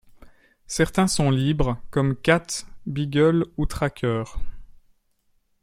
[0.65, 2.47] Certains sont libres comme Kat,
[2.87, 4.23] Beagle ou Tracker.